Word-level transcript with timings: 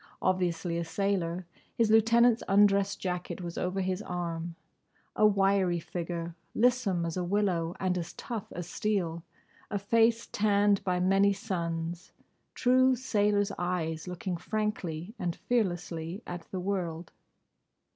Obviously 0.19 0.79
a 0.79 0.83
sailor. 0.83 1.45
His 1.77 1.91
lieutenant's 1.91 2.41
undress 2.47 2.95
jacket 2.95 3.39
was 3.39 3.55
over 3.55 3.81
his 3.81 4.01
arm. 4.01 4.55
A 5.15 5.27
wiry 5.27 5.79
figure, 5.79 6.33
lissome 6.55 7.05
as 7.05 7.17
a 7.17 7.23
willow 7.23 7.75
and 7.79 7.95
as 7.99 8.13
tough 8.13 8.51
as 8.51 8.67
steel; 8.67 9.21
a 9.69 9.77
face 9.77 10.25
tanned 10.25 10.83
by 10.83 10.99
many 10.99 11.33
suns; 11.33 12.13
true 12.55 12.95
sailor's 12.95 13.51
eyes 13.59 14.07
looking 14.07 14.37
frankly 14.37 15.13
and 15.19 15.35
fearlessly 15.35 16.23
at 16.25 16.49
the 16.49 16.59
world. 16.59 17.11